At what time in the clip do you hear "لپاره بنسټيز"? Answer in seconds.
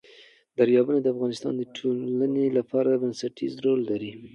2.57-3.53